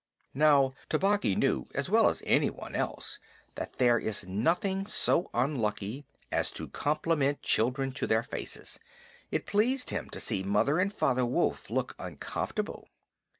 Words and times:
Now, 0.33 0.73
Tabaqui 0.89 1.35
knew 1.35 1.67
as 1.75 1.87
well 1.87 2.09
as 2.09 2.23
anyone 2.25 2.73
else 2.73 3.19
that 3.53 3.73
there 3.77 3.99
is 3.99 4.25
nothing 4.25 4.87
so 4.87 5.29
unlucky 5.31 6.07
as 6.31 6.51
to 6.53 6.69
compliment 6.69 7.43
children 7.43 7.91
to 7.91 8.07
their 8.07 8.23
faces. 8.23 8.79
It 9.29 9.45
pleased 9.45 9.91
him 9.91 10.09
to 10.09 10.19
see 10.19 10.41
Mother 10.41 10.79
and 10.79 10.91
Father 10.91 11.23
Wolf 11.27 11.69
look 11.69 11.93
uncomfortable. 11.99 12.87